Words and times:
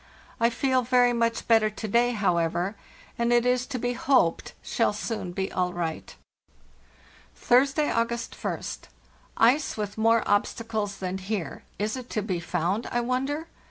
I 0.39 0.49
feel 0.49 0.81
very 0.81 1.13
much 1.13 1.47
better 1.47 1.69
to 1.69 1.87
day, 1.87 2.13
however, 2.13 2.75
and 3.19 3.31
it 3.31 3.45
is 3.45 3.67
to 3.67 3.77
be 3.77 3.93
hoped 3.93 4.53
shall 4.63 4.93
soon 4.93 5.31
be 5.31 5.51
all 5.51 5.73
right. 5.73 6.15
"Thursday, 7.35 7.87
August 7.91 8.35
ist. 8.43 8.89
Ice 9.37 9.77
with 9.77 9.99
more 9.99 10.23
obstacles 10.25 10.97
than 10.97 11.19
here—is 11.19 11.95
it 11.95 12.09
to 12.09 12.23
be 12.23 12.39
found, 12.39 12.87
I 12.91 12.99
wonder? 13.01 13.45